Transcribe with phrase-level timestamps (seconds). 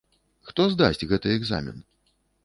[0.47, 1.77] Хто здасць гэты экзамен?